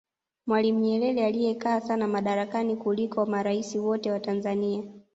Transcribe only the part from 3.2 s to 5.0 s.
maraisi wote wa tanzania